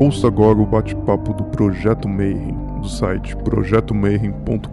[0.00, 4.70] Ouça agora o bate-papo do Projeto Mayhem, do site projetomayhem.com.br.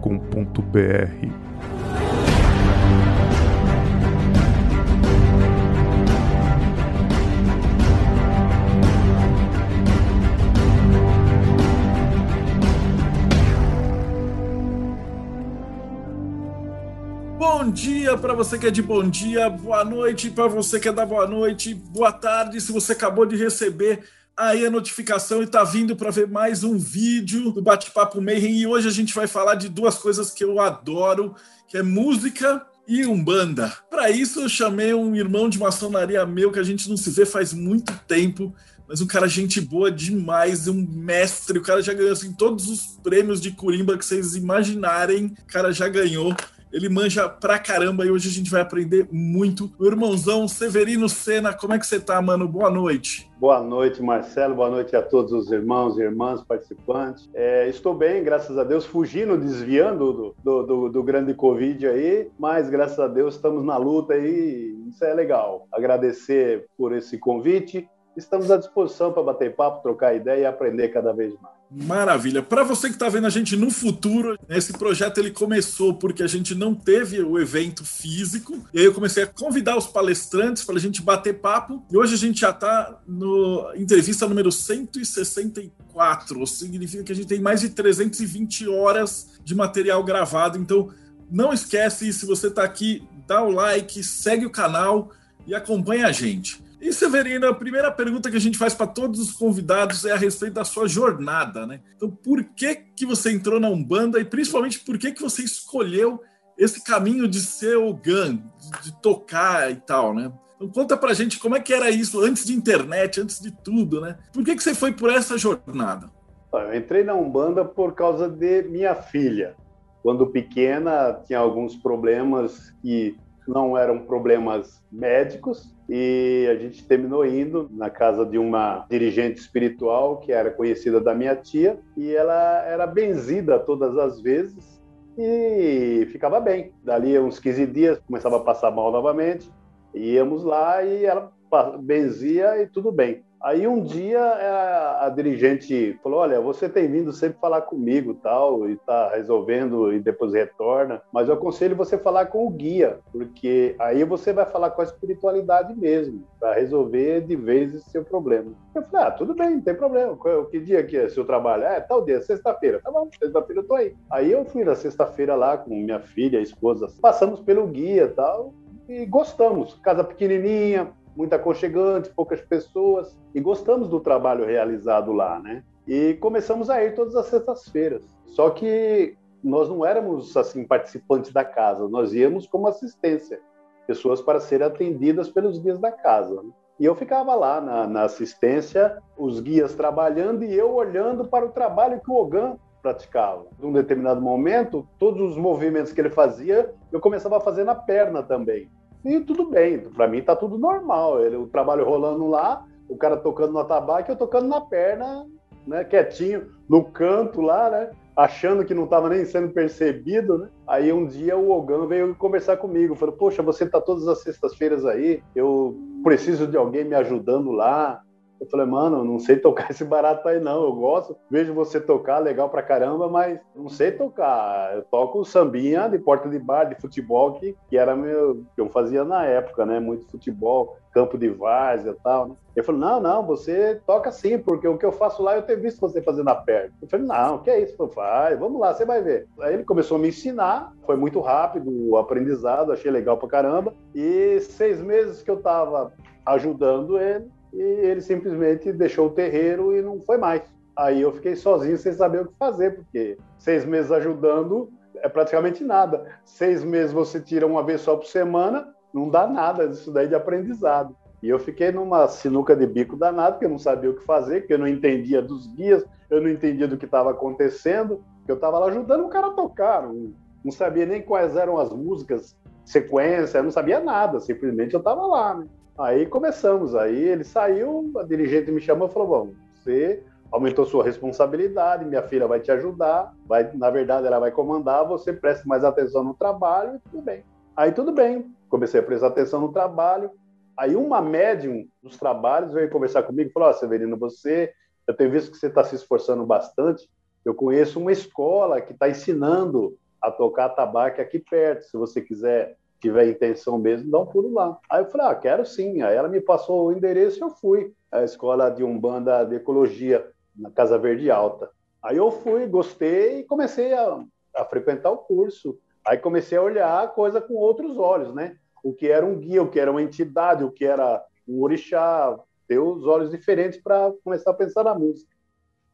[17.38, 20.92] Bom dia para você que é de bom dia, boa noite para você que é
[20.92, 24.02] da boa noite, boa tarde se você acabou de receber
[24.38, 28.60] aí a notificação e está vindo para ver mais um vídeo do Bate-Papo Mayhem.
[28.60, 31.34] E hoje a gente vai falar de duas coisas que eu adoro,
[31.66, 33.72] que é música e umbanda.
[33.90, 37.26] Para isso eu chamei um irmão de maçonaria meu que a gente não se vê
[37.26, 38.54] faz muito tempo,
[38.88, 42.96] mas um cara gente boa demais, um mestre, o cara já ganhou assim todos os
[43.02, 46.32] prêmios de curimba que vocês imaginarem, o cara já ganhou.
[46.72, 49.70] Ele manja pra caramba e hoje a gente vai aprender muito.
[49.78, 52.46] O irmãozão Severino Sena, como é que você tá, mano?
[52.46, 53.30] Boa noite.
[53.38, 54.54] Boa noite, Marcelo.
[54.54, 57.28] Boa noite a todos os irmãos e irmãs participantes.
[57.32, 62.28] É, estou bem, graças a Deus, fugindo, desviando do, do, do, do, grande Covid aí,
[62.38, 64.76] mas graças a Deus estamos na luta aí.
[64.88, 65.66] Isso é legal.
[65.72, 67.88] Agradecer por esse convite
[68.18, 71.57] estamos à disposição para bater papo, trocar ideia e aprender cada vez mais.
[71.70, 72.42] Maravilha.
[72.42, 76.26] Para você que está vendo a gente no futuro, esse projeto ele começou porque a
[76.26, 78.64] gente não teve o evento físico.
[78.72, 81.84] E aí eu comecei a convidar os palestrantes para a gente bater papo.
[81.90, 86.46] E hoje a gente já está no entrevista número 164.
[86.46, 90.56] Significa que a gente tem mais de 320 horas de material gravado.
[90.58, 90.88] Então
[91.30, 95.10] não esquece, se você está aqui, dá o like, segue o canal
[95.46, 96.62] e acompanha a gente.
[96.80, 100.16] E Severino, a primeira pergunta que a gente faz para todos os convidados é a
[100.16, 101.80] respeito da sua jornada, né?
[101.96, 106.22] Então, por que que você entrou na Umbanda e principalmente por que que você escolheu
[106.56, 108.38] esse caminho de ser o GAN,
[108.82, 110.32] de tocar e tal, né?
[110.56, 114.00] Então conta pra gente como é que era isso antes de internet, antes de tudo,
[114.00, 114.16] né?
[114.32, 116.10] Por que que você foi por essa jornada?
[116.52, 119.54] Eu entrei na Umbanda por causa de minha filha.
[120.02, 127.68] Quando pequena, tinha alguns problemas que não eram problemas médicos e a gente terminou indo
[127.72, 132.86] na casa de uma dirigente espiritual que era conhecida da minha tia e ela era
[132.86, 134.78] benzida todas as vezes
[135.16, 136.72] e ficava bem.
[136.84, 139.50] Dali uns 15 dias começava a passar mal novamente,
[139.94, 141.32] íamos lá e ela
[141.80, 143.24] benzia e tudo bem.
[143.40, 148.68] Aí um dia a, a, dirigente falou: Olha, você tem vindo sempre falar comigo tal,
[148.68, 153.76] e está resolvendo e depois retorna, mas eu aconselho você falar com o guia, porque
[153.78, 158.50] aí você vai falar com a espiritualidade mesmo, para resolver de vez esse seu problema.
[158.74, 160.18] Eu falei: Ah, tudo bem, não tem problema.
[160.50, 161.62] Que dia que é seu trabalho?
[161.62, 162.80] É, tal dia, sexta-feira.
[162.82, 163.94] Tá bom, sexta-feira eu tô aí.
[164.10, 168.52] Aí eu fui na sexta-feira lá com minha filha, a esposa, passamos pelo guia tal,
[168.88, 169.74] e gostamos.
[169.82, 175.64] Casa pequenininha, muito aconchegante, poucas pessoas, e gostamos do trabalho realizado lá, né?
[175.84, 178.04] E começamos a ir todas as sextas-feiras.
[178.24, 183.40] Só que nós não éramos assim participantes da casa, nós íamos como assistência,
[183.84, 186.40] pessoas para serem atendidas pelos guias da casa.
[186.40, 186.50] Né?
[186.78, 191.50] E eu ficava lá na, na, assistência, os guias trabalhando e eu olhando para o
[191.50, 193.44] trabalho que o Ogan praticava.
[193.58, 198.22] Num determinado momento, todos os movimentos que ele fazia, eu começava a fazer na perna
[198.22, 198.70] também.
[199.04, 201.20] E tudo bem, para mim tá tudo normal.
[201.20, 205.26] Ele, o trabalho rolando lá, o cara tocando no atabaque, eu tocando na perna,
[205.66, 210.48] né, quietinho, no canto lá, né, achando que não estava nem sendo percebido, né?
[210.66, 214.84] Aí um dia o Ogan veio conversar comigo, falou: "Poxa, você tá todas as sextas-feiras
[214.84, 218.02] aí, eu preciso de alguém me ajudando lá".
[218.40, 220.62] Eu falei, mano, não sei tocar esse barato aí não.
[220.62, 224.74] Eu gosto, vejo você tocar, legal pra caramba, mas não sei tocar.
[224.76, 228.44] Eu toco sambinha de porta de bar, de futebol, que, que era meu.
[228.54, 229.80] que eu fazia na época, né?
[229.80, 232.34] Muito futebol, campo de várzea e tal, né?
[232.56, 235.60] Ele falou, não, não, você toca sim, porque o que eu faço lá eu tenho
[235.60, 236.72] visto você fazer na perna.
[236.82, 237.76] Eu falei, não, que é isso?
[237.88, 239.28] Falei, vamos lá, você vai ver.
[239.40, 243.72] Aí ele começou a me ensinar, foi muito rápido o aprendizado, achei legal pra caramba.
[243.94, 245.92] E seis meses que eu tava
[246.26, 250.42] ajudando ele, e ele simplesmente deixou o terreiro e não foi mais.
[250.76, 255.64] Aí eu fiquei sozinho sem saber o que fazer, porque seis meses ajudando é praticamente
[255.64, 256.06] nada.
[256.24, 260.14] Seis meses você tira uma vez só por semana, não dá nada disso daí de
[260.14, 260.94] aprendizado.
[261.22, 264.40] E eu fiquei numa sinuca de bico danado, porque eu não sabia o que fazer,
[264.40, 268.58] porque eu não entendia dos guias, eu não entendia do que estava acontecendo, eu estava
[268.58, 270.12] lá ajudando o cara a tocar, não,
[270.44, 275.04] não, sabia nem quais eram as músicas, sequência, eu não sabia nada, simplesmente eu estava
[275.06, 275.46] lá, né?
[275.78, 280.84] Aí começamos, aí ele saiu, a dirigente me chamou e falou: bom, você aumentou sua
[280.84, 285.64] responsabilidade, minha filha vai te ajudar, vai, na verdade ela vai comandar, você preste mais
[285.64, 287.24] atenção no trabalho e tudo bem.
[287.56, 290.10] Aí tudo bem, comecei a prestar atenção no trabalho.
[290.56, 294.52] Aí uma médium dos trabalhos veio conversar comigo e falou: oh, Severino, você
[294.88, 296.88] eu tenho visto que você está se esforçando bastante.
[297.22, 301.64] Eu conheço uma escola que está ensinando a tocar tabaco aqui perto.
[301.64, 304.58] Se você quiser, tiver intenção mesmo, dá um pulo lá.
[304.70, 305.82] Aí eu falei, ah, quero sim.
[305.82, 307.72] Aí ela me passou o endereço e eu fui.
[307.90, 311.50] A escola de Umbanda de Ecologia, na Casa Verde Alta.
[311.82, 314.04] Aí eu fui, gostei e comecei a,
[314.36, 315.58] a frequentar o curso.
[315.84, 318.36] Aí comecei a olhar a coisa com outros olhos, né?
[318.62, 322.18] O que era um guia, o que era uma entidade, o que era um orixá,
[322.46, 325.10] ter os olhos diferentes para começar a pensar na música.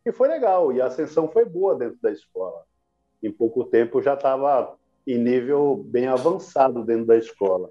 [0.05, 2.65] E foi legal, e a ascensão foi boa dentro da escola.
[3.23, 7.71] Em pouco tempo já estava em nível bem avançado dentro da escola.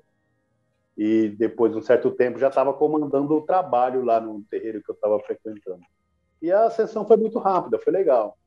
[0.97, 4.91] E depois de um certo tempo já estava comandando o trabalho lá no terreiro que
[4.91, 5.81] eu estava frequentando.
[6.41, 8.38] E a ascensão foi muito rápida, foi legal.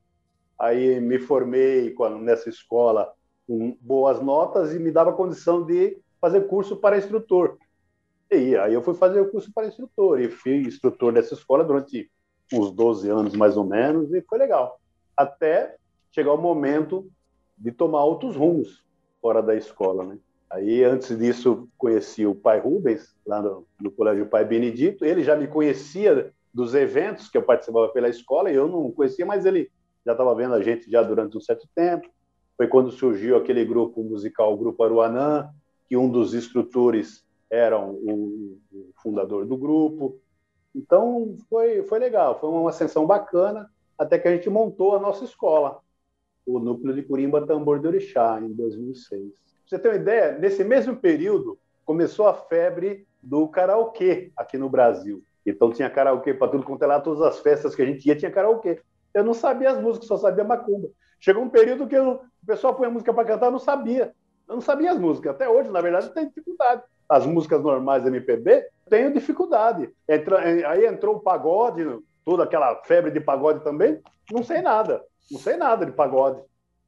[0.59, 3.13] Aí me formei nessa escola
[3.47, 7.59] com boas notas e me dava condição de fazer curso para instrutor.
[8.31, 12.11] E aí eu fui fazer o curso para instrutor e fui instrutor dessa escola durante
[12.53, 14.81] uns 12 anos mais ou menos e foi legal.
[15.17, 15.77] Até
[16.11, 17.09] chegar o momento
[17.57, 18.85] de tomar outros rumos
[19.21, 20.19] fora da escola, né?
[20.49, 25.05] Aí antes disso conheci o pai Rubens lá no, no colégio Pai Benedito.
[25.05, 29.27] Ele já me conhecia dos eventos que eu participava pela escola e eu não conhecia,
[29.27, 29.71] mas ele
[30.05, 32.09] já estava vendo a gente já durante um certo tempo.
[32.57, 35.51] Foi quando surgiu aquele grupo musical, o Grupo Aruanã,
[35.89, 40.19] que um dos instrutores era o, o fundador do grupo.
[40.75, 43.69] Então, foi, foi legal, foi uma ascensão bacana,
[43.99, 45.81] até que a gente montou a nossa escola,
[46.47, 49.21] o Núcleo de Curimba Tambor de Orixá, em 2006.
[49.21, 49.31] Pra
[49.67, 55.23] você ter uma ideia, nesse mesmo período, começou a febre do karaokê aqui no Brasil.
[55.45, 58.17] Então, tinha karaokê para tudo quanto é lá, todas as festas que a gente ia,
[58.17, 58.81] tinha karaokê.
[59.13, 60.89] Eu não sabia as músicas, só sabia macumba.
[61.19, 64.15] Chegou um período que eu, o pessoal põe música para cantar, eu não sabia.
[64.49, 65.35] Eu não sabia as músicas.
[65.35, 66.83] Até hoje, na verdade, tem dificuldade.
[67.09, 69.91] As músicas normais MPB, tenho dificuldade.
[70.09, 71.85] Entra, aí entrou o pagode,
[72.27, 74.01] toda aquela febre de pagode também.
[74.31, 75.01] Não sei nada.
[75.31, 76.43] Não sei nada de pagode.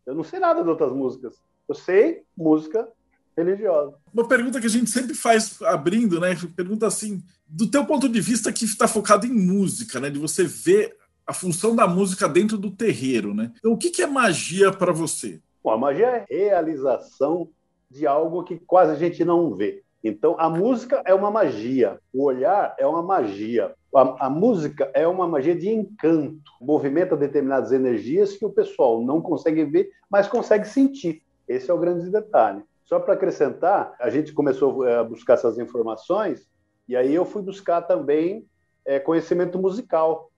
[0.05, 1.41] Eu não sei nada de outras músicas.
[1.69, 2.89] Eu sei música
[3.37, 3.95] religiosa.
[4.13, 6.37] Uma pergunta que a gente sempre faz abrindo, né?
[6.57, 10.11] Pergunta assim, do teu ponto de vista que está focado em música, né?
[10.11, 13.53] De você ver a função da música dentro do terreiro, né?
[13.59, 15.41] Então, o que é magia para você?
[15.63, 17.49] Bom, a magia é realização
[17.89, 19.85] de algo que quase a gente não vê.
[20.03, 25.07] Então, a música é uma magia, o olhar é uma magia, a, a, música é
[25.09, 30.67] uma magia de encanto, movimenta determinadas energias que o pessoal não consegue ver, mas consegue
[30.67, 31.23] sentir.
[31.49, 32.63] Esse é o grande detalhe.
[32.85, 36.47] Só para acrescentar, a gente começou eh, a buscar essas informações
[36.89, 38.47] e aí eu fui buscar também
[38.85, 40.31] é, conhecimento musical.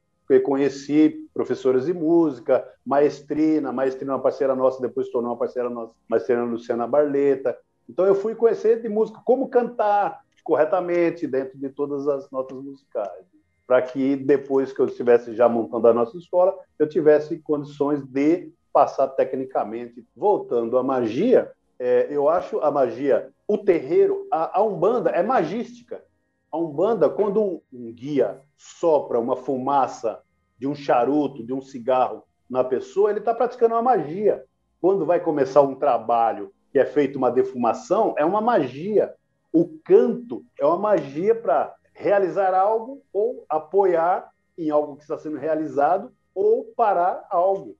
[0.44, 6.44] Conheci professores de música, maestrina, maestrina uma parceira nossa, depois tornou uma parceira nossa, maestrina
[6.44, 7.56] Luciana Barleta.
[7.90, 13.26] Então eu fui conhecer de música, como cantar corretamente dentro de todas as notas musicais,
[13.66, 18.52] para que depois que eu estivesse já montando a nossa escola, eu tivesse condições de
[18.72, 20.06] passar tecnicamente.
[20.16, 26.04] Voltando à magia, é, eu acho a magia, o terreiro, a, a umbanda é magística.
[26.50, 30.20] A umbanda, quando um, um guia sopra uma fumaça
[30.58, 34.44] de um charuto, de um cigarro na pessoa, ele está praticando uma magia.
[34.80, 39.12] Quando vai começar um trabalho que é feito uma defumação, é uma magia.
[39.52, 45.36] O canto é uma magia para realizar algo ou apoiar em algo que está sendo
[45.36, 47.76] realizado ou parar algo.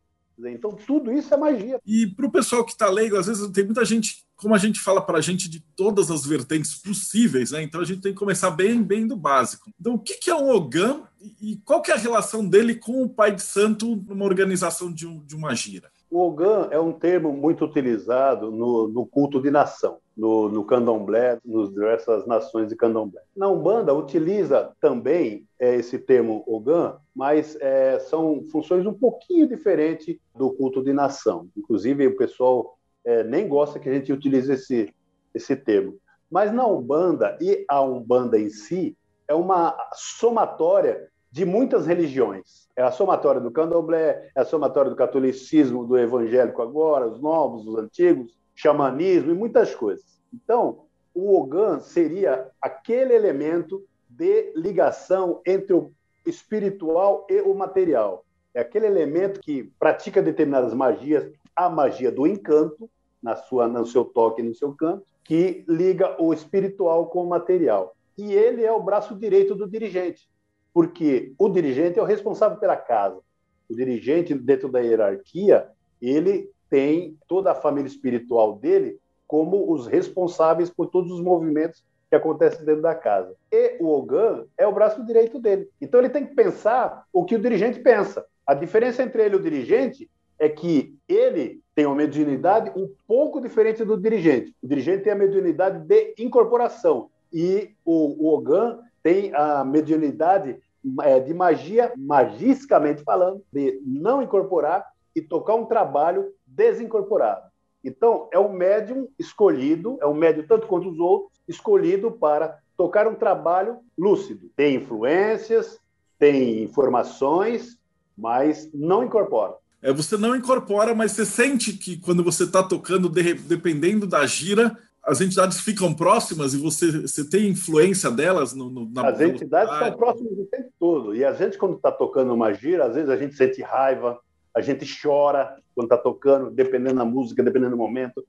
[0.49, 1.79] Então, tudo isso é magia.
[1.85, 4.81] E para o pessoal que está leigo, às vezes tem muita gente, como a gente
[4.81, 7.63] fala para a gente de todas as vertentes possíveis, né?
[7.63, 9.71] então a gente tem que começar bem, bem do básico.
[9.79, 11.03] Então, o que é um Ogã
[11.41, 15.07] e qual que é a relação dele com o Pai de Santo numa organização de,
[15.07, 15.91] um, de uma gira?
[16.11, 21.39] O Ogã é um termo muito utilizado no, no culto de nação, no, no candomblé,
[21.45, 23.23] nas diversas nações de candomblé.
[23.37, 30.19] Na Umbanda, utiliza também é, esse termo Ogã, mas é, são funções um pouquinho diferentes
[30.35, 31.49] do culto de nação.
[31.57, 34.93] Inclusive, o pessoal é, nem gosta que a gente utilize esse,
[35.33, 35.97] esse termo.
[36.29, 38.97] Mas na Umbanda, e a Umbanda em si,
[39.29, 42.69] é uma somatória de muitas religiões.
[42.77, 47.67] É a somatória do candomblé, é a somatória do catolicismo, do evangélico agora, os novos,
[47.67, 50.21] os antigos, xamanismo e muitas coisas.
[50.35, 50.85] Então,
[51.15, 55.93] o Ogã seria aquele elemento de ligação entre o
[56.27, 58.25] espiritual e o material.
[58.53, 62.91] É aquele elemento que pratica determinadas magias, a magia do encanto,
[63.23, 67.95] na sua, no seu toque, no seu canto, que liga o espiritual com o material.
[68.19, 70.30] E ele é o braço direito do dirigente
[70.73, 73.21] porque o dirigente é o responsável pela casa.
[73.69, 75.69] O dirigente, dentro da hierarquia,
[76.01, 82.17] ele tem toda a família espiritual dele como os responsáveis por todos os movimentos que
[82.17, 83.35] acontece dentro da casa.
[83.53, 85.69] E o Ogan é o braço direito dele.
[85.81, 88.27] Então ele tem que pensar o que o dirigente pensa.
[88.45, 93.41] A diferença entre ele e o dirigente é que ele tem uma mediunidade um pouco
[93.41, 94.53] diferente do dirigente.
[94.61, 100.61] O dirigente tem a mediunidade de incorporação e o, o Ogan tem a mediunidade
[101.03, 107.51] é, de magia, magisticamente falando, de não incorporar e tocar um trabalho desincorporado.
[107.83, 113.07] Então, é um médium escolhido, é um médium tanto quanto os outros, escolhido para tocar
[113.07, 114.51] um trabalho lúcido.
[114.55, 115.79] Tem influências,
[116.19, 117.79] tem informações,
[118.17, 119.55] mas não incorpora.
[119.83, 124.27] É, você não incorpora, mas você sente que quando você está tocando, de, dependendo da
[124.27, 129.21] gira, as entidades ficam próximas e você, você tem influência delas no, no na As
[129.21, 131.15] entidades são próximas o tempo todo.
[131.15, 134.21] E a gente, quando está tocando uma gira, às vezes a gente sente raiva,
[134.55, 138.25] a gente chora quando está tocando, dependendo da música, dependendo do momento.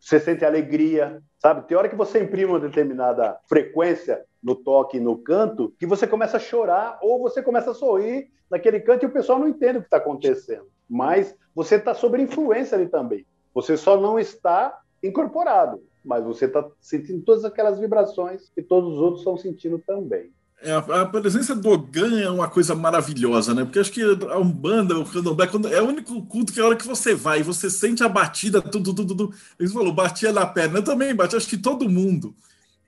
[0.00, 1.66] Você sente alegria, sabe?
[1.66, 6.36] Tem hora que você imprime uma determinada frequência no toque, no canto, que você começa
[6.36, 9.80] a chorar ou você começa a sorrir naquele canto e o pessoal não entende o
[9.80, 10.68] que está acontecendo.
[10.88, 13.26] Mas você está sob influência ali também.
[13.54, 18.98] Você só não está incorporado, mas você está sentindo todas aquelas vibrações que todos os
[18.98, 20.32] outros estão sentindo também.
[20.62, 23.64] É, a, presença do Ogan é uma coisa maravilhosa, né?
[23.64, 26.86] Porque acho que a Umbanda, o Candomblé, é o único culto que a hora que
[26.86, 29.34] você vai, você sente a batida, tudo, tudo, tudo.
[29.60, 30.78] Eles falou, batia na perna.
[30.78, 32.34] Eu também bati, acho que todo mundo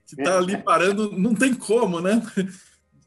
[0.07, 2.21] que tá ali parando, não tem como, né?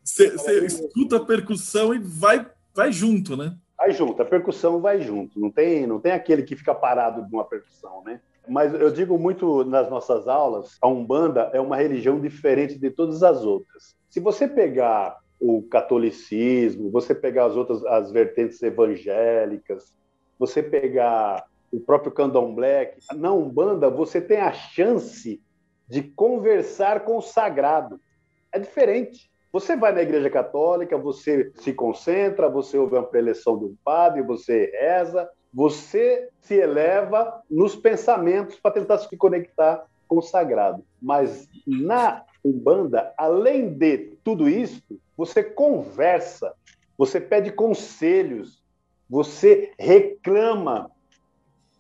[0.04, 3.57] Você, você escuta a percussão e vai, vai junto, né?
[3.76, 5.40] Vai junto, a percussão vai junto.
[5.40, 8.21] Não tem, não tem aquele que fica parado de uma percussão, né?
[8.49, 13.23] Mas eu digo muito nas nossas aulas, a Umbanda é uma religião diferente de todas
[13.23, 13.95] as outras.
[14.09, 19.97] Se você pegar o catolicismo, você pegar as outras as vertentes evangélicas,
[20.39, 25.41] você pegar o próprio candomblé, na Umbanda você tem a chance
[25.89, 28.01] de conversar com o sagrado.
[28.53, 29.31] É diferente.
[29.53, 34.23] Você vai na igreja católica, você se concentra, você ouve uma preleção de um padre,
[34.23, 40.85] você reza, você se eleva nos pensamentos para tentar se conectar com o sagrado.
[41.00, 44.82] Mas na Umbanda, além de tudo isso,
[45.16, 46.54] você conversa,
[46.97, 48.62] você pede conselhos,
[49.09, 50.90] você reclama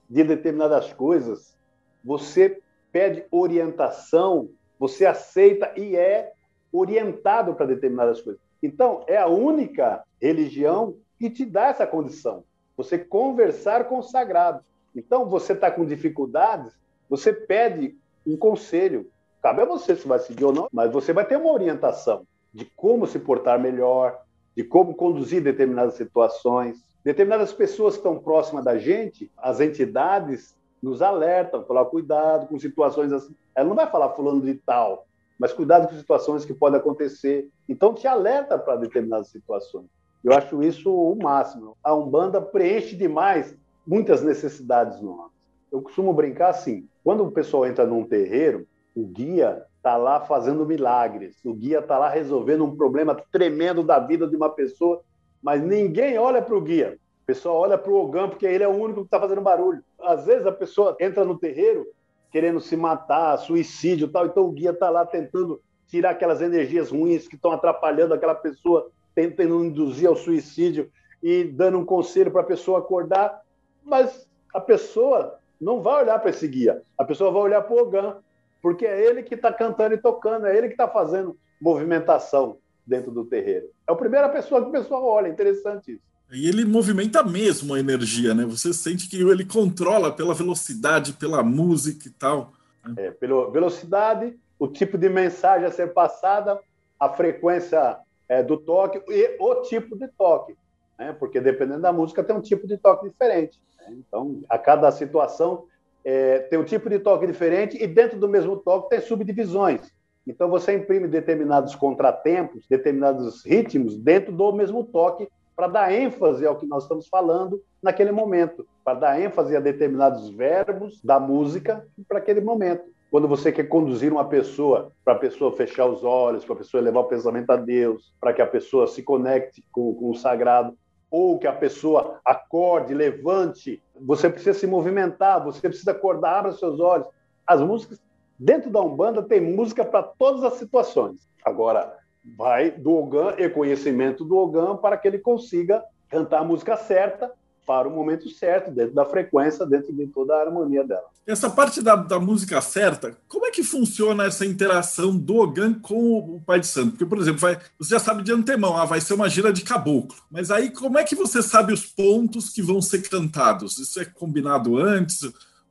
[0.08, 1.56] de determinadas coisas,
[2.04, 2.60] você
[2.92, 6.32] pede orientação, você aceita e é
[6.70, 8.40] orientado para determinadas coisas.
[8.62, 12.44] Então, é a única religião que te dá essa condição
[12.76, 14.62] você conversar com o sagrado.
[14.94, 16.72] Então, você está com dificuldades,
[17.08, 19.10] você pede um conselho.
[19.42, 22.64] Cabe a você se vai seguir ou não, mas você vai ter uma orientação de
[22.76, 24.22] como se portar melhor,
[24.56, 26.84] de como conduzir determinadas situações.
[27.04, 33.12] Determinadas pessoas que estão próximas da gente, as entidades nos alertam, falar cuidado com situações
[33.12, 33.34] assim.
[33.54, 35.06] Ela não vai falar fulano de tal,
[35.38, 37.48] mas cuidado com situações que podem acontecer.
[37.68, 39.86] Então te alerta para determinadas situações.
[40.22, 41.76] Eu acho isso o máximo.
[41.82, 45.32] A Umbanda preenche demais muitas necessidades nossas.
[45.70, 50.64] Eu costumo brincar assim: quando o pessoal entra num terreiro, o guia está lá fazendo
[50.64, 55.02] milagres, o guia está lá resolvendo um problema tremendo da vida de uma pessoa,
[55.42, 56.98] mas ninguém olha para o guia.
[57.22, 59.82] O pessoal olha para o Ogã porque ele é o único que está fazendo barulho.
[60.00, 61.86] Às vezes a pessoa entra no terreiro
[62.30, 67.28] querendo se matar, suicídio tal, então o guia está lá tentando tirar aquelas energias ruins
[67.28, 70.90] que estão atrapalhando aquela pessoa tentando induzir ao suicídio
[71.22, 73.42] e dando um conselho para a pessoa acordar,
[73.84, 77.78] mas a pessoa não vai olhar para esse guia, a pessoa vai olhar para o
[77.78, 78.16] Ogan,
[78.60, 83.10] porque é ele que está cantando e tocando, é ele que está fazendo movimentação dentro
[83.10, 83.66] do terreiro.
[83.88, 86.12] É a primeira pessoa que o pessoal olha, interessante isso.
[86.32, 88.44] E ele movimenta mesmo a energia, né?
[88.46, 92.52] Você sente que ele controla pela velocidade, pela música e tal.
[92.84, 93.06] Né?
[93.06, 96.58] É, pela velocidade, o tipo de mensagem a ser passada,
[96.98, 100.56] a frequência é, do toque e o tipo de toque,
[100.98, 101.14] né?
[101.18, 103.60] porque dependendo da música tem um tipo de toque diferente.
[103.78, 103.96] Né?
[103.98, 105.64] Então, a cada situação
[106.04, 109.92] é, tem um tipo de toque diferente e dentro do mesmo toque tem subdivisões.
[110.26, 116.56] Então, você imprime determinados contratempos, determinados ritmos dentro do mesmo toque para dar ênfase ao
[116.56, 122.18] que nós estamos falando naquele momento, para dar ênfase a determinados verbos da música para
[122.18, 126.54] aquele momento quando você quer conduzir uma pessoa para a pessoa fechar os olhos, para
[126.54, 130.08] a pessoa levar o pensamento a Deus, para que a pessoa se conecte com, com,
[130.08, 130.74] o sagrado,
[131.10, 136.80] ou que a pessoa acorde, levante, você precisa se movimentar, você precisa acordar, abra seus
[136.80, 137.06] olhos.
[137.46, 138.00] As músicas,
[138.38, 141.28] dentro da Umbanda, tem música para todas as situações.
[141.44, 141.94] Agora,
[142.38, 147.30] vai do Ogã e conhecimento do Ogã para que ele consiga cantar a música certa
[147.66, 151.04] para o momento certo, dentro da frequência, dentro de toda a harmonia dela.
[151.26, 156.18] Essa parte da, da música certa, como é que funciona essa interação do Ogan com
[156.18, 156.90] o Pai de Santo?
[156.90, 159.62] Porque, por exemplo, vai, você já sabe de antemão, ah, vai ser uma gira de
[159.62, 160.16] caboclo.
[160.30, 163.78] Mas aí, como é que você sabe os pontos que vão ser cantados?
[163.78, 165.22] Isso é combinado antes?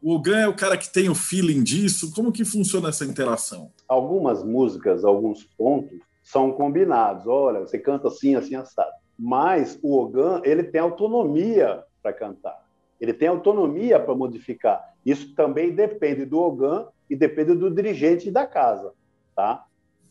[0.02, 2.12] O Ogan é o cara que tem o feeling disso?
[2.16, 3.72] Como que funciona essa interação?
[3.88, 7.28] Algumas músicas, alguns pontos, são combinados.
[7.28, 8.92] Olha, você canta assim, assim, assado.
[9.24, 12.60] Mas o Ogan, ele tem autonomia para cantar.
[13.00, 14.96] Ele tem autonomia para modificar.
[15.06, 18.94] Isso também depende do Ogan e depende do dirigente da casa,
[19.36, 19.64] tá?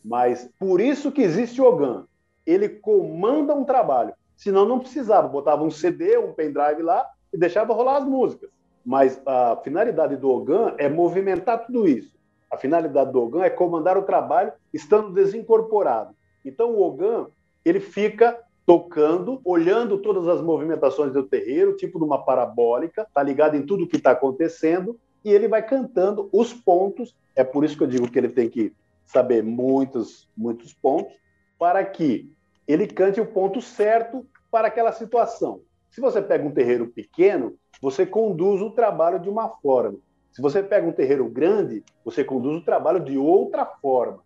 [0.04, 2.06] Mas por isso que existe o Ogan.
[2.46, 4.14] Ele comanda um trabalho.
[4.36, 8.48] Senão não precisava, botava um CD, um pendrive lá e deixava rolar as músicas.
[8.86, 12.16] Mas a finalidade do Ogan é movimentar tudo isso.
[12.48, 16.14] A finalidade do Ogan é comandar o trabalho estando desincorporado.
[16.44, 17.26] Então o Ogan,
[17.64, 18.38] ele fica
[18.70, 23.96] tocando, olhando todas as movimentações do terreiro, tipo numa parabólica, tá ligado em tudo que
[23.96, 27.16] está acontecendo, e ele vai cantando os pontos.
[27.34, 28.72] É por isso que eu digo que ele tem que
[29.04, 31.12] saber muitos, muitos pontos,
[31.58, 32.30] para que
[32.68, 35.62] ele cante o ponto certo para aquela situação.
[35.90, 39.98] Se você pega um terreiro pequeno, você conduz o trabalho de uma forma.
[40.30, 44.20] Se você pega um terreiro grande, você conduz o trabalho de outra forma.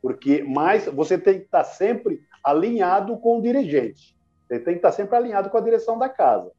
[0.00, 4.16] Porque mais você tem que estar sempre alinhado com o dirigente.
[4.46, 6.50] Você tem que estar sempre alinhado com a direção da casa,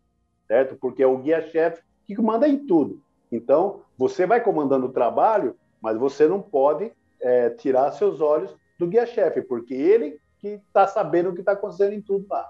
[0.48, 0.76] certo?
[0.76, 3.02] Porque é o guia-chefe que manda em tudo.
[3.32, 8.88] Então, você vai comandando o trabalho, mas você não pode é, tirar seus olhos do
[8.88, 12.46] guia-chefe, porque ele que está sabendo o que está acontecendo em tudo lá.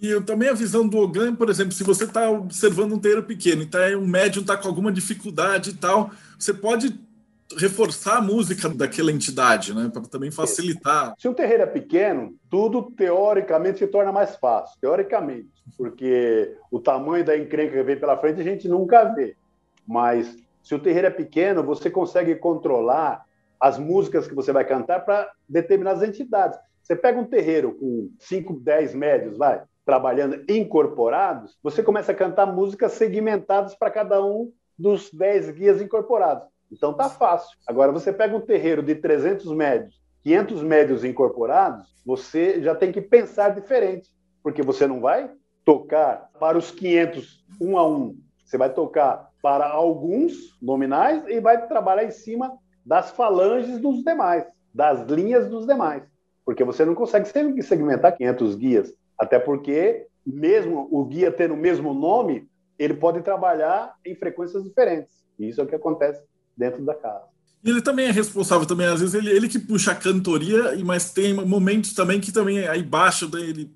[0.00, 3.62] E também a visão do Ogan, por exemplo, se você está observando um terreiro pequeno
[3.62, 7.00] e tá, um médium está com alguma dificuldade e tal, você pode
[7.58, 9.90] reforçar a música daquela entidade, né?
[9.92, 11.14] Para também facilitar.
[11.18, 17.24] Se um terreiro é pequeno, tudo teoricamente se torna mais fácil, teoricamente, porque o tamanho
[17.24, 19.36] da encrenca que vem pela frente a gente nunca vê.
[19.86, 23.24] Mas se o terreiro é pequeno, você consegue controlar
[23.60, 26.58] as músicas que você vai cantar para determinadas entidades.
[26.82, 32.46] Você pega um terreiro com 5, 10 médios, vai, trabalhando incorporados, você começa a cantar
[32.46, 36.48] músicas segmentadas para cada um dos 10 guias incorporados.
[36.70, 37.56] Então tá fácil.
[37.66, 43.00] Agora você pega um terreiro de 300 médios, 500 médios incorporados, você já tem que
[43.00, 44.10] pensar diferente,
[44.42, 45.30] porque você não vai
[45.64, 48.16] tocar para os 500 um a um.
[48.44, 54.46] Você vai tocar para alguns nominais e vai trabalhar em cima das falanges dos demais,
[54.72, 56.04] das linhas dos demais,
[56.44, 57.28] porque você não consegue
[57.62, 62.48] segmentar 500 guias, até porque mesmo o guia tendo o mesmo nome,
[62.78, 65.24] ele pode trabalhar em frequências diferentes.
[65.38, 66.22] E isso é o que acontece
[66.56, 67.24] dentro da casa.
[67.64, 71.12] E ele também é responsável também, às vezes ele, ele que puxa a cantoria, mas
[71.12, 73.74] tem momentos também que também aí baixo ele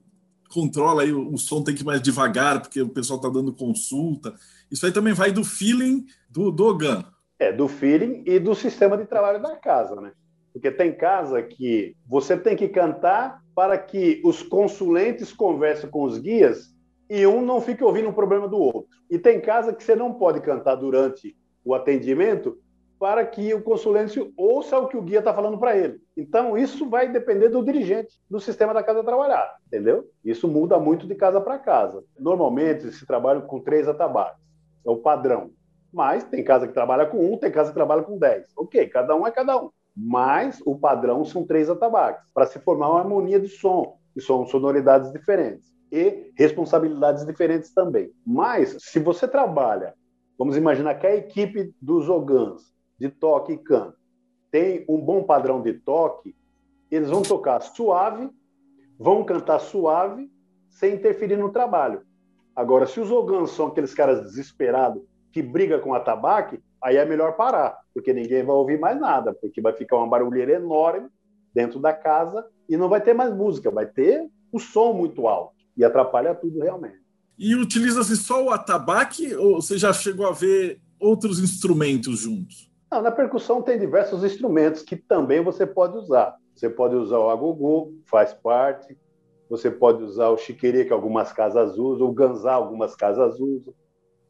[0.49, 3.53] controla aí o, o som tem que ir mais devagar, porque o pessoal está dando
[3.53, 4.35] consulta.
[4.71, 7.05] Isso aí também vai do feeling do Dogan.
[7.39, 10.13] É, do feeling e do sistema de trabalho da casa, né?
[10.53, 16.19] Porque tem casa que você tem que cantar para que os consulentes conversem com os
[16.19, 16.75] guias
[17.09, 18.87] e um não fique ouvindo o problema do outro.
[19.09, 22.59] E tem casa que você não pode cantar durante o atendimento
[23.01, 25.99] para que o consulente ouça o que o guia está falando para ele.
[26.15, 30.05] Então, isso vai depender do dirigente do sistema da casa trabalhar, entendeu?
[30.23, 32.05] Isso muda muito de casa para casa.
[32.19, 34.39] Normalmente, se trabalha com três atabaques,
[34.87, 35.51] é o padrão.
[35.91, 38.49] Mas tem casa que trabalha com um, tem casa que trabalha com dez.
[38.55, 39.71] Ok, cada um é cada um.
[39.97, 44.47] Mas o padrão são três atabaques, para se formar uma harmonia de som, que são
[44.47, 48.11] sonoridades diferentes e responsabilidades diferentes também.
[48.27, 49.95] Mas, se você trabalha,
[50.39, 54.01] vamos imaginar que a equipe dos Ogãs de toque e canto
[54.51, 56.35] tem um bom padrão de toque,
[56.91, 58.29] eles vão tocar suave,
[58.99, 60.31] vão cantar suave,
[60.69, 62.03] sem interferir no trabalho.
[62.55, 67.05] Agora, se os ogãs são aqueles caras desesperados que briga com a tabaque, aí é
[67.05, 71.09] melhor parar, porque ninguém vai ouvir mais nada, porque vai ficar uma barulheira enorme
[71.55, 75.55] dentro da casa e não vai ter mais música, vai ter o som muito alto
[75.77, 76.99] e atrapalha tudo realmente.
[77.39, 82.70] E utiliza-se só o atabaque ou você já chegou a ver outros instrumentos juntos?
[82.91, 86.37] Não, na percussão tem diversos instrumentos que também você pode usar.
[86.55, 88.99] Você pode usar o agogô, faz parte.
[89.49, 93.75] Você pode usar o chiquerê, que algumas casas usam, o ganzá, algumas casas usam.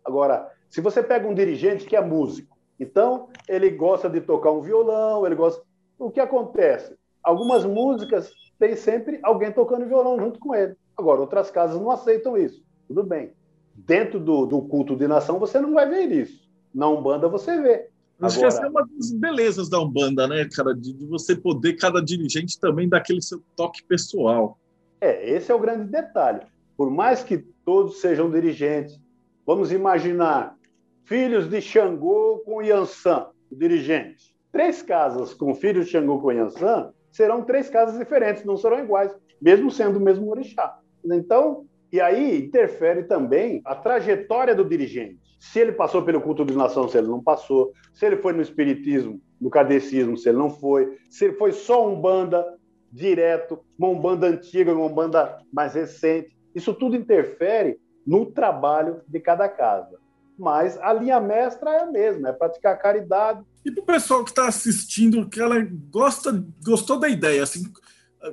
[0.05, 4.63] Agora, se você pega um dirigente que é músico, então ele gosta de tocar um
[4.63, 5.63] violão, ele gosta.
[5.99, 6.97] O que acontece?
[7.23, 10.75] Algumas músicas tem sempre alguém tocando violão junto com ele.
[10.97, 12.63] Agora, outras casas não aceitam isso.
[12.89, 13.33] Tudo bem.
[13.75, 16.49] Dentro do, do culto de nação, você não vai ver isso.
[16.75, 17.90] Na Umbanda, você vê.
[18.21, 20.75] Acho que essa é uma das belezas da Umbanda, né, cara?
[20.75, 24.59] De, de, você poder, cada dirigente também dar aquele seu toque pessoal.
[25.01, 26.43] É, esse é o grande detalhe.
[26.77, 27.39] Por mais que
[27.71, 29.01] todos sejam dirigentes.
[29.47, 30.57] Vamos imaginar
[31.05, 34.35] filhos de Xangô com Yansan, o dirigente.
[34.51, 39.15] Três casas com filhos de Xangô com Yansan serão três casas diferentes, não serão iguais,
[39.41, 40.79] mesmo sendo o mesmo orixá.
[41.05, 45.20] Então, e aí interfere também a trajetória do dirigente.
[45.41, 48.43] Se ele passou pelo culto de nação, se ele não passou, se ele foi no
[48.43, 52.45] espiritismo, no cadecismo, se ele não foi, se ele foi só um banda
[52.93, 56.37] direto, uma umbanda antiga, uma umbanda mais recente.
[56.55, 59.99] Isso tudo interfere no trabalho de cada casa.
[60.39, 63.43] Mas a linha mestra é a mesma, é praticar caridade.
[63.65, 65.57] E para o pessoal que está assistindo, que ela
[65.91, 67.65] gosta, gostou da ideia, assim,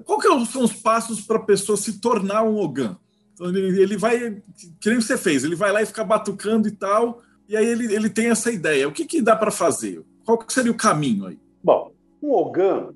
[0.03, 2.97] qual que são os passos para a pessoa se tornar um Ogan?
[3.39, 4.41] Ele, vai,
[4.79, 7.93] que nem você fez, ele vai lá e fica batucando e tal, e aí ele,
[7.93, 8.87] ele tem essa ideia.
[8.87, 10.03] O que, que dá para fazer?
[10.25, 11.39] Qual que seria o caminho aí?
[11.63, 12.93] Bom, um Ogan,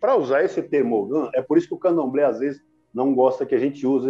[0.00, 2.60] para usar esse termo Ogan, é por isso que o candomblé às vezes
[2.92, 4.08] não gosta que a gente use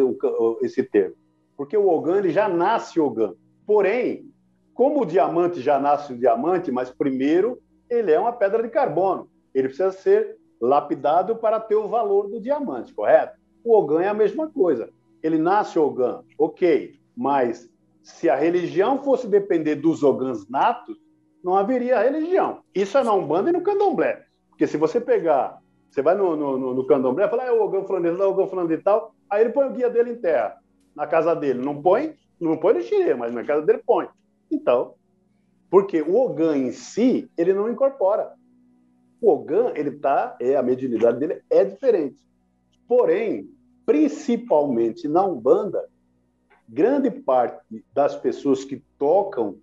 [0.62, 1.14] esse termo.
[1.57, 3.35] Porque o Ogan ele já nasce Ogan.
[3.66, 4.31] Porém,
[4.72, 9.28] como o diamante já nasce o diamante, mas primeiro ele é uma pedra de carbono.
[9.54, 13.37] Ele precisa ser lapidado para ter o valor do diamante, correto?
[13.64, 14.88] O Ogan é a mesma coisa.
[15.22, 17.68] Ele nasce Ogan, ok, mas
[18.02, 20.96] se a religião fosse depender dos Ogans natos,
[21.42, 22.61] não haveria religião.
[22.74, 24.24] Isso é na Umbanda e no Candomblé.
[24.48, 25.59] Porque se você pegar,
[25.90, 28.33] você vai no, no, no Candomblé e fala, ah, é o Ogã de tal, o
[28.33, 30.57] Ogã falando de tal, aí ele põe o guia dele em terra,
[30.94, 31.61] na casa dele.
[31.61, 34.09] Não põe, não põe no Xirê, mas na casa dele põe.
[34.50, 34.94] Então,
[35.70, 38.33] porque o Ogã em si, ele não incorpora.
[39.20, 42.16] O Ogã, ele tá, é, a mediunidade dele é diferente.
[42.87, 43.50] Porém,
[43.88, 45.88] principalmente na Umbanda,
[46.68, 49.57] grande parte das pessoas que tocam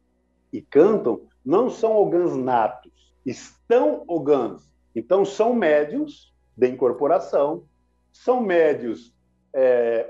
[0.51, 2.91] e cantam não são ogãs natos,
[3.23, 4.67] estão ogãs.
[4.95, 7.65] Então, são médios de incorporação,
[8.11, 9.13] são médios,
[9.53, 10.07] é,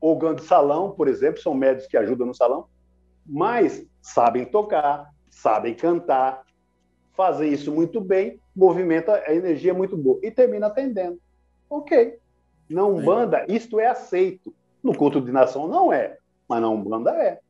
[0.00, 2.66] ogã de salão, por exemplo, são médios que ajudam no salão,
[3.24, 6.44] mas sabem tocar, sabem cantar,
[7.12, 11.20] fazem isso muito bem, movimenta a energia muito boa e termina atendendo.
[11.70, 12.18] Ok,
[12.74, 14.54] na Umbanda, isto é aceito.
[14.82, 17.40] No culto de nação não é, mas na Umbanda é.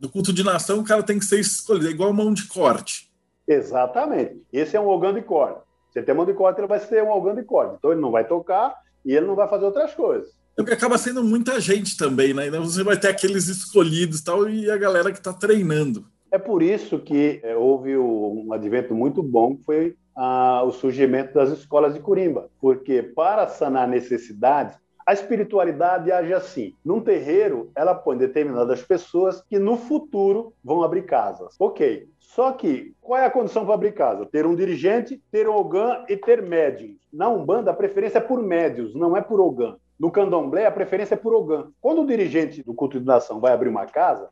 [0.00, 3.10] No culto de nação, o cara tem que ser escolhido, é igual mão de corte.
[3.46, 4.42] Exatamente.
[4.52, 5.60] Esse é um ogã de corte.
[5.90, 7.76] Você tem mão de corte, ele vai ser um ogã de corte.
[7.78, 10.30] Então ele não vai tocar e ele não vai fazer outras coisas.
[10.56, 12.46] É porque acaba sendo muita gente também, né?
[12.46, 16.06] Então você vai ter aqueles escolhidos tal, e a galera que está treinando.
[16.30, 21.50] É por isso que é, houve um advento muito bom, que foi o surgimento das
[21.50, 26.74] escolas de Curimba, porque para sanar necessidades, a espiritualidade age assim.
[26.82, 31.54] Num terreiro, ela põe determinadas pessoas que no futuro vão abrir casas.
[31.58, 32.08] Ok.
[32.18, 34.26] Só que, qual é a condição para abrir casa?
[34.26, 36.96] Ter um dirigente, ter um ogã e ter médiums.
[37.12, 39.76] Na Umbanda, a preferência é por médios, não é por ogã.
[40.00, 41.68] No candomblé, a preferência é por ogã.
[41.80, 44.28] Quando o dirigente do culto de nação vai abrir uma casa,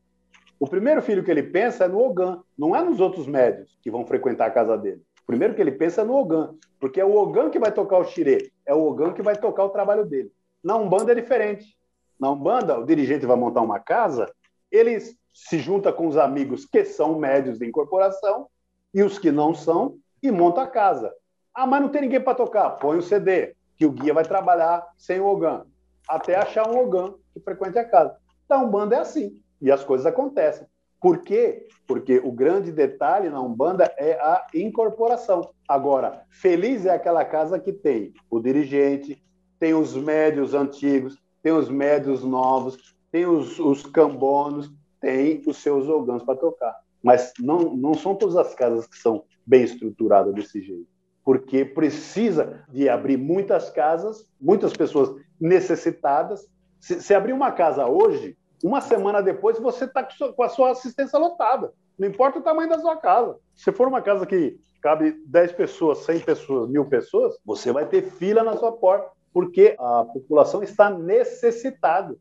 [0.59, 3.91] o primeiro filho que ele pensa é no ogã, não é nos outros médios que
[3.91, 5.03] vão frequentar a casa dele.
[5.27, 8.51] Primeiro que ele pensa no Ogan, porque é o Ogan que vai tocar o xirê,
[8.67, 10.33] é o Ogan que vai tocar o trabalho dele.
[10.63, 11.77] Na Umbanda é diferente.
[12.19, 14.33] Na Umbanda, o dirigente vai montar uma casa,
[14.71, 14.99] ele
[15.33, 18.47] se junta com os amigos que são médios de incorporação
[18.93, 21.13] e os que não são e monta a casa.
[21.55, 22.71] Ah, mas não tem ninguém para tocar.
[22.71, 25.67] Põe o CD, que o guia vai trabalhar sem o Ogan,
[26.09, 28.17] até achar um Ogan que frequente a casa.
[28.45, 30.67] Então, Umbanda é assim, e as coisas acontecem.
[31.03, 31.67] Por quê?
[31.85, 35.51] Porque o grande detalhe na Umbanda é a incorporação.
[35.67, 39.21] Agora, feliz é aquela casa que tem o dirigente,
[39.59, 45.89] tem os médios antigos, tem os médios novos, tem os, os cambonos, tem os seus
[45.89, 46.77] ogãs para tocar.
[47.03, 50.87] Mas não, não são todas as casas que são bem estruturadas desse jeito.
[51.25, 56.49] Porque precisa de abrir muitas casas, muitas pessoas necessitadas.
[56.79, 61.19] Se, se abrir uma casa hoje, uma semana depois, você está com a sua assistência
[61.19, 61.73] lotada.
[61.99, 63.37] Não importa o tamanho da sua casa.
[63.55, 68.03] Se for uma casa que cabe 10 pessoas, 100 pessoas, mil pessoas, você vai ter
[68.03, 72.17] fila na sua porta, porque a população está necessitada.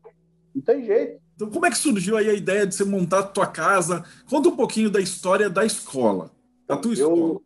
[0.54, 1.20] Não tem jeito.
[1.34, 4.04] Então, como é que surgiu aí a ideia de você montar a tua casa?
[4.28, 6.30] Conta um pouquinho da história da escola,
[6.68, 7.16] da tua escola.
[7.16, 7.42] Eu,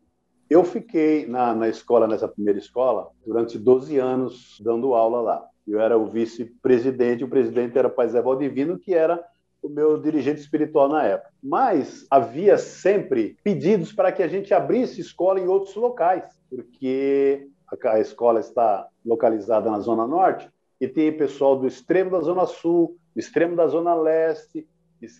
[0.49, 5.45] eu fiquei na, na escola, nessa primeira escola, durante 12 anos dando aula lá.
[5.67, 9.21] Eu era o vice-presidente, o presidente era o Pai Zé Valdivino, que era
[9.61, 11.31] o meu dirigente espiritual na época.
[11.43, 17.49] Mas havia sempre pedidos para que a gente abrisse escola em outros locais, porque
[17.83, 20.49] a escola está localizada na Zona Norte
[20.79, 24.65] e tem pessoal do extremo da Zona Sul, do extremo da Zona Leste,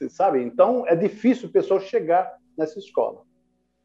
[0.09, 0.41] sabe?
[0.41, 3.23] Então é difícil o pessoal chegar nessa escola.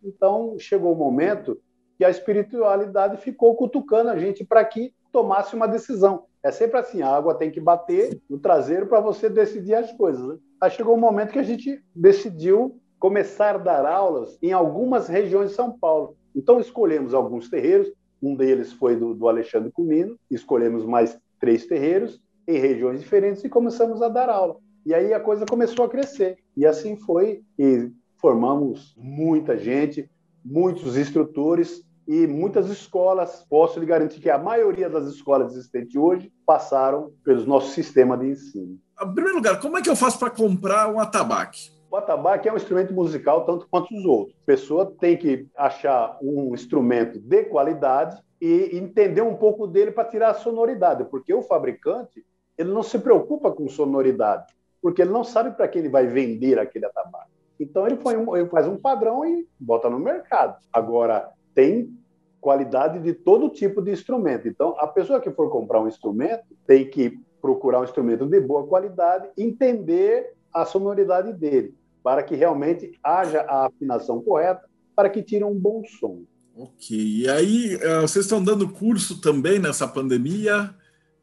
[0.02, 1.60] Então chegou o momento
[1.98, 6.26] que a espiritualidade ficou cutucando a gente para que tomasse uma decisão.
[6.42, 10.26] É sempre assim, a água tem que bater no traseiro para você decidir as coisas.
[10.26, 10.36] Né?
[10.60, 15.50] Aí chegou um momento que a gente decidiu começar a dar aulas em algumas regiões
[15.50, 16.16] de São Paulo.
[16.34, 22.20] Então escolhemos alguns terreiros, um deles foi do, do Alexandre Comino, escolhemos mais três terreiros
[22.46, 24.56] em regiões diferentes e começamos a dar aula.
[24.84, 26.38] E aí a coisa começou a crescer.
[26.56, 30.08] E assim foi, e formamos muita gente,
[30.44, 36.32] muitos instrutores, e muitas escolas, posso lhe garantir que a maioria das escolas existentes hoje
[36.44, 38.78] passaram pelo nosso sistema de ensino.
[39.00, 41.70] Em primeiro lugar, como é que eu faço para comprar um atabaque?
[41.90, 44.36] O atabaque é um instrumento musical tanto quanto os outros.
[44.42, 50.08] A pessoa tem que achar um instrumento de qualidade e entender um pouco dele para
[50.08, 52.24] tirar a sonoridade, porque o fabricante
[52.56, 56.58] ele não se preocupa com sonoridade, porque ele não sabe para quem ele vai vender
[56.58, 57.30] aquele atabaque.
[57.60, 60.56] Então ele, um, ele faz um padrão e bota no mercado.
[60.72, 61.92] Agora, tem
[62.40, 64.48] qualidade de todo tipo de instrumento.
[64.48, 68.66] Então, a pessoa que for comprar um instrumento tem que procurar um instrumento de boa
[68.66, 74.62] qualidade, entender a sonoridade dele, para que realmente haja a afinação correta,
[74.94, 76.22] para que tire um bom som.
[76.56, 76.96] Ok.
[76.96, 80.74] E aí, eh, vocês estão dando curso também nessa pandemia?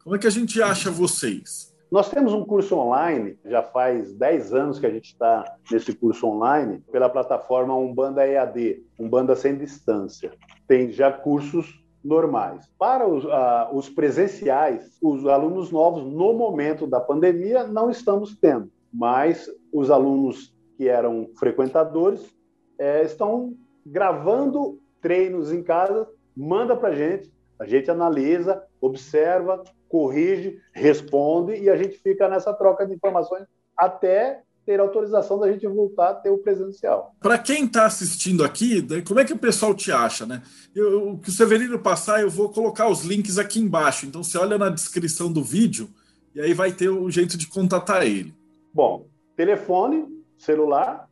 [0.03, 1.68] Como é que a gente acha vocês?
[1.91, 6.27] Nós temos um curso online, já faz 10 anos que a gente está nesse curso
[6.27, 10.31] online, pela plataforma Umbanda EAD, Umbanda Sem Distância.
[10.67, 12.69] Tem já cursos normais.
[12.77, 18.69] Para os, uh, os presenciais, os alunos novos, no momento da pandemia, não estamos tendo,
[18.93, 22.33] mas os alunos que eram frequentadores
[22.77, 30.61] é, estão gravando treinos em casa, manda para a gente, a gente analisa, observa, corrige,
[30.71, 33.45] responde e a gente fica nessa troca de informações
[33.75, 37.15] até ter autorização da gente voltar a ter o presencial.
[37.19, 40.43] Para quem está assistindo aqui, como é que o pessoal te acha, né?
[40.75, 44.05] Eu, o que o Severino passar, eu vou colocar os links aqui embaixo.
[44.05, 45.89] Então você olha na descrição do vídeo
[46.35, 48.31] e aí vai ter o jeito de contatar ele.
[48.71, 50.05] Bom, telefone,
[50.37, 51.09] celular,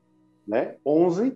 [0.47, 0.75] né?
[0.85, 1.35] 11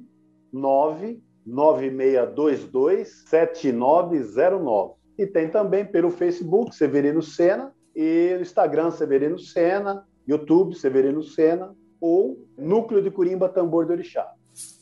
[0.54, 5.01] 9 9622 7909.
[5.18, 12.48] E tem também pelo Facebook, Severino Sena, e Instagram, Severino Sena, YouTube, Severino Sena, ou
[12.58, 14.28] Núcleo de Curimba Tambor de Orixá.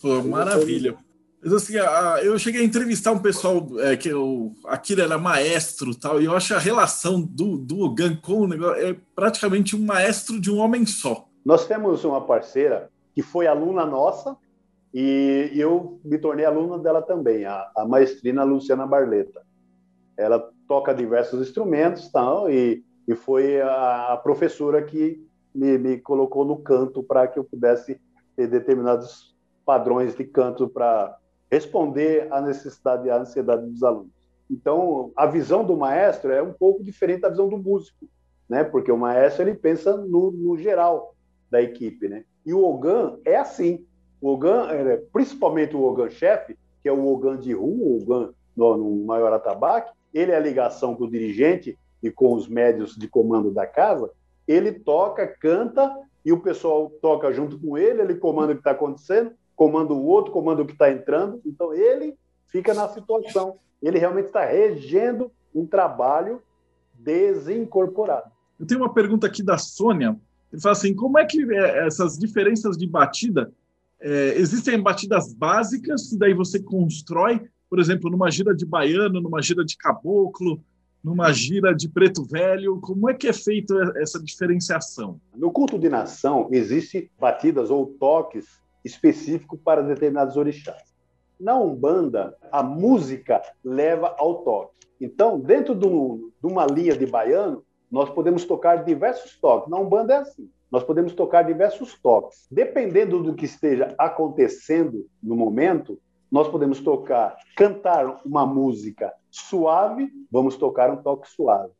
[0.02, 0.96] Pô, maravilha.
[1.42, 1.74] Mas assim,
[2.22, 6.36] eu cheguei a entrevistar um pessoal é, que eu, aquilo era maestro tal, e eu
[6.36, 10.58] acho a relação do, do Ogan com o negócio é praticamente um maestro de um
[10.58, 11.28] homem só.
[11.46, 14.36] Nós temos uma parceira que foi aluna nossa,
[14.94, 19.42] e eu me tornei aluno dela também, a, a maestrina Luciana Barleta
[20.20, 26.58] ela toca diversos instrumentos tal, e, e foi a, professora que me, me, colocou no
[26.58, 28.00] canto para que eu pudesse
[28.36, 31.18] ter determinados padrões de canto para
[31.50, 34.12] responder à necessidade e à ansiedade dos alunos.
[34.52, 38.08] Então, a visão do maestro é um pouco diferente da visão do músico,
[38.48, 38.64] né?
[38.64, 41.16] Porque o maestro ele pensa no, no geral
[41.50, 42.26] da equipe, né?
[42.46, 43.86] E o Ogan é assim.
[44.20, 48.34] O Ogan, é, principalmente o Ogan chefe, que é o Ogan de rua, o Ogan
[48.56, 53.08] no maior atabaque, ele é a ligação com o dirigente e com os médios de
[53.08, 54.10] comando da casa,
[54.48, 55.96] ele toca, canta
[56.26, 60.06] e o pessoal toca junto com ele, ele comanda o que está acontecendo, comanda o
[60.06, 61.42] outro, comanda o que está entrando.
[61.46, 62.18] Então ele
[62.48, 63.58] fica na situação.
[63.82, 66.42] Ele realmente está regendo um trabalho
[66.94, 68.32] desincorporado.
[68.60, 70.18] Eu tenho uma pergunta aqui da Sônia.
[70.52, 73.52] Ele fala assim: como é que é, essas diferenças de batida
[74.02, 79.64] é, existem batidas básicas, daí você constrói, por exemplo, numa gira de baiano, numa gira
[79.64, 80.60] de caboclo,
[81.04, 82.80] numa gira de preto velho?
[82.82, 85.20] Como é que é feita essa diferenciação?
[85.36, 90.90] No culto de nação, existem batidas ou toques específicos para determinados orixás.
[91.40, 94.88] Na Umbanda, a música leva ao toque.
[95.00, 95.86] Então, dentro de
[96.46, 99.70] uma linha de baiano, nós podemos tocar diversos toques.
[99.70, 100.50] Na Umbanda é assim.
[100.70, 102.46] Nós podemos tocar diversos toques.
[102.52, 106.00] Dependendo do que esteja acontecendo no momento,
[106.32, 111.74] nós podemos tocar, cantar uma música suave, vamos tocar um toque suave.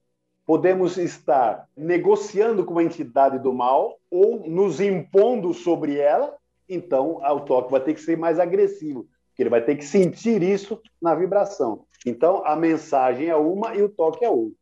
[0.46, 6.36] Podemos estar negociando com uma entidade do mal ou nos impondo sobre ela,
[6.68, 10.42] então o toque vai ter que ser mais agressivo, porque ele vai ter que sentir
[10.42, 11.86] isso na vibração.
[12.06, 14.58] Então a mensagem é uma e o toque é outro.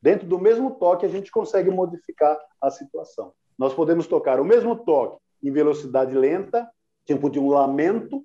[0.00, 3.32] Dentro do mesmo toque, a gente consegue modificar a situação.
[3.58, 6.66] Nós podemos tocar o mesmo toque em velocidade lenta,
[7.04, 8.24] tempo de um lamento,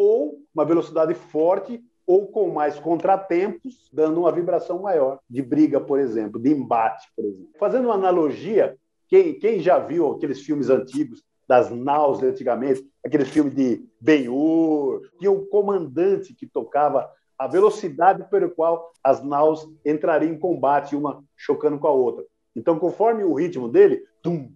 [0.00, 5.98] ou uma velocidade forte ou com mais contratempos, dando uma vibração maior, de briga, por
[5.98, 7.50] exemplo, de embate, por exemplo.
[7.58, 13.54] Fazendo uma analogia, quem, quem já viu aqueles filmes antigos das naus antigamente, aqueles filmes
[13.54, 17.08] de Ben-Hur, tinha um comandante que tocava
[17.38, 22.24] a velocidade pelo qual as naus entrariam em combate, uma chocando com a outra.
[22.56, 24.50] Então, conforme o ritmo dele, tum,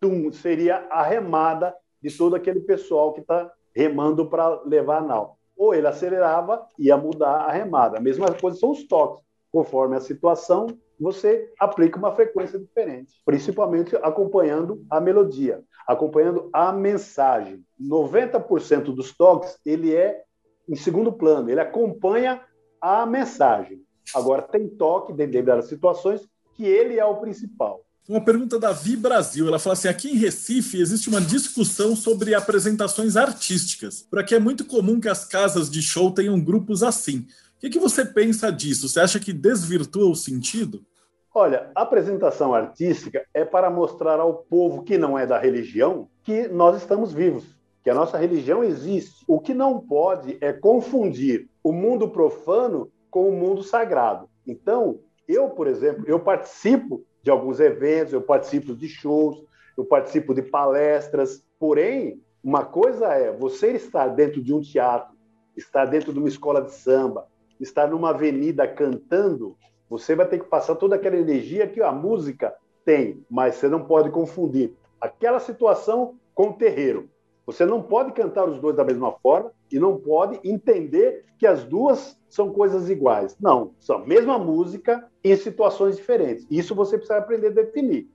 [0.00, 5.36] tum, seria a remada de todo aquele pessoal que está remando para levar a nau.
[5.56, 7.98] Ou ele acelerava, ia mudar a remada.
[7.98, 9.24] A mesma coisa são os toques.
[9.52, 17.64] Conforme a situação, você aplica uma frequência diferente, principalmente acompanhando a melodia, acompanhando a mensagem.
[17.80, 20.22] 90% dos toques ele é
[20.68, 22.40] em segundo plano, ele acompanha
[22.80, 23.82] a mensagem.
[24.14, 27.82] Agora tem toque dentro das situações que ele é o principal.
[28.10, 29.46] Uma pergunta da Vi Brasil.
[29.46, 34.02] Ela fala assim: aqui em Recife existe uma discussão sobre apresentações artísticas.
[34.02, 37.18] Por aqui é muito comum que as casas de show tenham grupos assim.
[37.18, 38.88] O que, que você pensa disso?
[38.88, 40.84] Você acha que desvirtua o sentido?
[41.32, 46.48] Olha, a apresentação artística é para mostrar ao povo que não é da religião que
[46.48, 47.44] nós estamos vivos,
[47.84, 49.24] que a nossa religião existe.
[49.28, 54.28] O que não pode é confundir o mundo profano com o mundo sagrado.
[54.44, 59.42] Então, eu, por exemplo, eu participo de alguns eventos, eu participo de shows,
[59.76, 61.44] eu participo de palestras.
[61.58, 65.14] Porém, uma coisa é você estar dentro de um teatro,
[65.56, 67.26] estar dentro de uma escola de samba,
[67.60, 69.56] estar numa avenida cantando,
[69.88, 72.54] você vai ter que passar toda aquela energia que a música
[72.84, 77.08] tem, mas você não pode confundir aquela situação com o terreiro.
[77.44, 81.64] Você não pode cantar os dois da mesma forma e não pode entender que as
[81.64, 83.36] duas são coisas iguais.
[83.40, 86.46] Não, são a mesma música em situações diferentes.
[86.50, 88.08] Isso você precisa aprender a definir.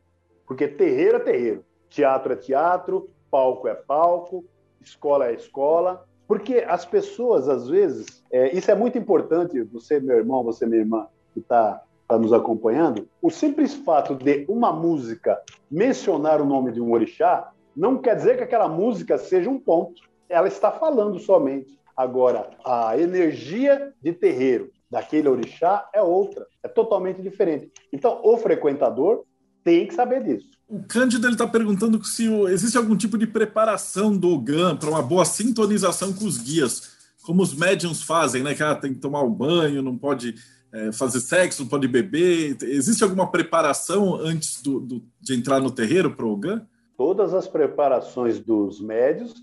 [0.47, 4.45] Porque terreiro é terreiro, teatro é teatro, palco é palco,
[4.81, 6.05] escola é escola.
[6.27, 10.81] Porque as pessoas, às vezes, é, isso é muito importante, você, meu irmão, você, minha
[10.81, 16.71] irmã, que está tá nos acompanhando, o simples fato de uma música mencionar o nome
[16.71, 20.01] de um orixá não quer dizer que aquela música seja um ponto.
[20.29, 21.77] Ela está falando somente.
[21.95, 27.71] Agora, a energia de terreiro daquele orixá é outra, é totalmente diferente.
[27.91, 29.23] Então, o frequentador
[29.63, 30.49] tem que saber disso.
[30.67, 35.25] O Cândido está perguntando se existe algum tipo de preparação do OGAN para uma boa
[35.25, 38.53] sintonização com os guias, como os médiums fazem, né?
[38.53, 40.35] Que ah, tem que tomar um banho, não pode
[40.71, 42.57] é, fazer sexo, não pode beber.
[42.61, 46.67] Existe alguma preparação antes do, do, de entrar no terreiro para o OGAN?
[46.97, 49.33] Todas as preparações dos médios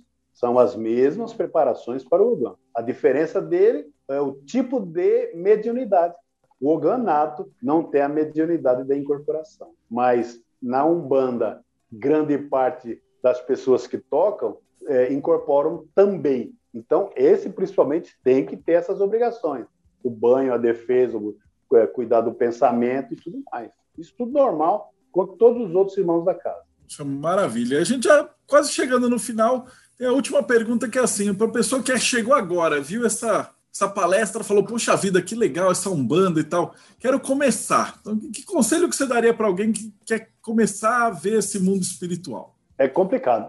[0.43, 2.55] são as mesmas preparações para o Ogã.
[2.75, 6.17] A diferença dele é o tipo de mediunidade.
[6.61, 13.41] O Ogã nato não tem a mediunidade da incorporação, mas na Umbanda, grande parte das
[13.41, 16.53] pessoas que tocam é, incorporam também.
[16.75, 19.67] Então, esse principalmente tem que ter essas obrigações.
[20.03, 21.37] O banho, a defesa, o,
[21.75, 23.73] é, cuidar do pensamento e tudo mais.
[23.97, 26.65] Isso tudo normal, com todos os outros irmãos da casa.
[27.05, 27.79] Maravilha.
[27.79, 29.67] A gente já quase chegando no final.
[30.03, 33.49] Tem a última pergunta que é assim: para a pessoa que chegou agora, viu essa,
[33.73, 36.75] essa palestra, falou, poxa vida, que legal essa Umbanda e tal.
[36.99, 38.01] Quero começar.
[38.01, 41.83] Então, que conselho que você daria para alguém que quer começar a ver esse mundo
[41.83, 42.59] espiritual?
[42.77, 43.49] É complicado.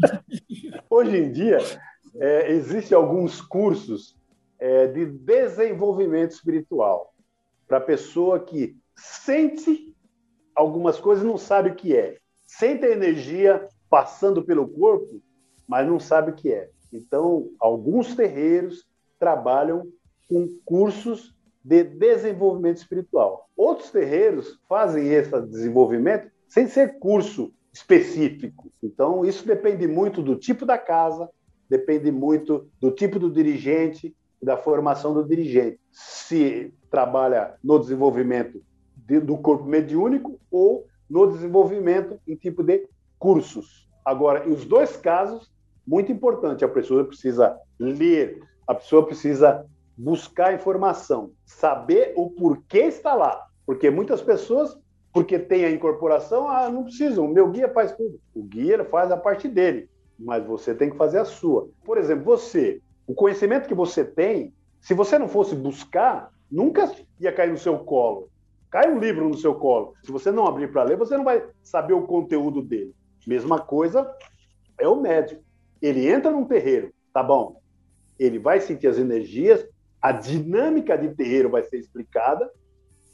[0.88, 1.58] Hoje em dia,
[2.14, 4.16] é, existem alguns cursos
[4.58, 7.12] é, de desenvolvimento espiritual
[7.68, 9.94] para pessoa que sente
[10.54, 15.20] algumas coisas e não sabe o que é sente a energia passando pelo corpo,
[15.66, 16.70] mas não sabe o que é.
[16.92, 18.86] Então, alguns terreiros
[19.18, 19.86] trabalham
[20.28, 23.48] com cursos de desenvolvimento espiritual.
[23.56, 28.70] Outros terreiros fazem esse desenvolvimento sem ser curso específico.
[28.82, 31.28] Então, isso depende muito do tipo da casa,
[31.68, 35.80] depende muito do tipo do dirigente, da formação do dirigente.
[35.90, 38.62] Se trabalha no desenvolvimento
[38.96, 43.88] do corpo mediúnico ou no desenvolvimento em tipo de cursos.
[44.04, 45.50] Agora, os dois casos,
[45.86, 49.64] muito importante, a pessoa precisa ler, a pessoa precisa
[49.96, 53.46] buscar informação, saber o porquê está lá.
[53.64, 54.76] Porque muitas pessoas,
[55.12, 58.20] porque tem a incorporação, ah, não precisam, o meu guia faz tudo.
[58.34, 61.68] O guia faz a parte dele, mas você tem que fazer a sua.
[61.84, 67.32] Por exemplo, você, o conhecimento que você tem, se você não fosse buscar, nunca ia
[67.32, 68.28] cair no seu colo.
[68.70, 69.94] Cai um livro no seu colo.
[70.02, 72.94] Se você não abrir para ler, você não vai saber o conteúdo dele.
[73.26, 74.08] Mesma coisa
[74.78, 75.45] é o médico.
[75.80, 77.60] Ele entra num terreiro, tá bom?
[78.18, 79.64] Ele vai sentir as energias,
[80.00, 82.48] a dinâmica de terreiro vai ser explicada,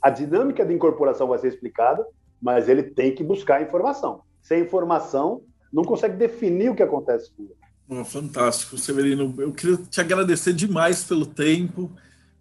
[0.01, 2.05] a dinâmica de incorporação vai ser explicada,
[2.41, 4.23] mas ele tem que buscar informação.
[4.43, 5.43] Sem informação,
[5.73, 7.55] não consegue definir o que acontece com ele.
[7.89, 9.35] Oh, fantástico, Severino.
[9.39, 11.91] Eu queria te agradecer demais pelo tempo.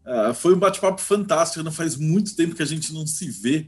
[0.06, 3.68] Uh, foi um bate-papo fantástico, não faz muito tempo que a gente não se vê.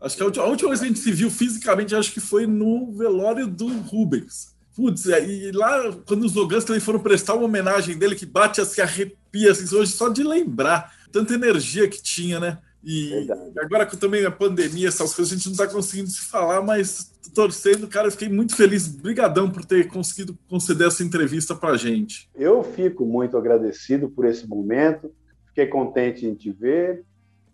[0.00, 2.20] Acho que a última, a última vez que a gente se viu fisicamente, acho que
[2.20, 4.53] foi no velório do Rubens.
[4.74, 8.80] Putz, e lá, quando os Logans também foram prestar uma homenagem dele, que bate assim,
[8.80, 10.92] arrepia assim, hoje só de lembrar.
[11.12, 12.58] Tanta energia que tinha, né?
[12.82, 13.52] E Verdade.
[13.60, 17.12] agora com também a pandemia, essas coisas, a gente não está conseguindo se falar, mas
[17.34, 18.86] torcendo, cara, eu fiquei muito feliz.
[18.88, 22.28] Brigadão por ter conseguido conceder essa entrevista para a gente.
[22.34, 25.10] Eu fico muito agradecido por esse momento.
[25.46, 27.04] Fiquei contente em te ver.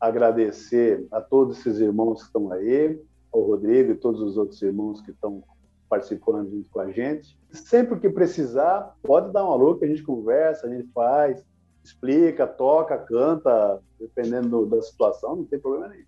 [0.01, 2.99] Agradecer a todos esses irmãos que estão aí,
[3.33, 5.45] ao Rodrigo e todos os outros irmãos que estão
[5.91, 7.37] participando junto com a gente.
[7.53, 11.45] Sempre que precisar, pode dar um alô que a gente conversa, a gente faz
[11.83, 16.05] explica, toca, canta, dependendo da situação, não tem problema nenhum.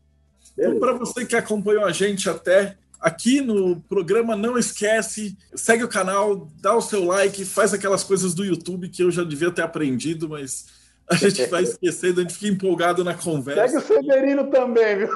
[0.58, 5.88] Então, para você que acompanhou a gente até aqui no programa, não esquece, segue o
[5.88, 9.62] canal, dá o seu like, faz aquelas coisas do YouTube que eu já devia ter
[9.62, 10.66] aprendido, mas
[11.08, 13.80] a gente vai esquecendo, a gente fica empolgado na conversa.
[13.80, 15.08] Segue o Severino também, viu?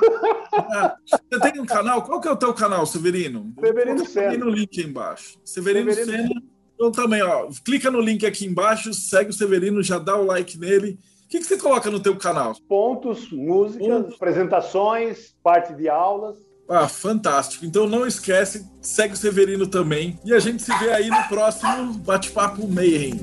[0.53, 0.97] Ah,
[1.31, 2.03] você tem um canal?
[2.03, 3.53] Qual que é o teu canal, Severino?
[3.59, 4.37] Severino Sena.
[4.37, 5.39] no link aí embaixo.
[5.45, 9.99] Severino, Severino Sena então também, ó, clica no link aqui embaixo, segue o Severino, já
[9.99, 10.99] dá o like nele.
[11.25, 12.55] O que, que você coloca no teu canal?
[12.69, 14.15] Pontos, músicas, Pontos.
[14.15, 16.37] apresentações, parte de aulas.
[16.69, 17.65] Ah, fantástico.
[17.65, 20.19] Então não esquece, segue o Severino também.
[20.25, 23.19] E a gente se vê aí no próximo Bate-Papo Mayhem.